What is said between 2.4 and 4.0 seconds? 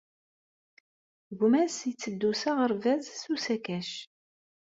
s aɣerbaz s usakac.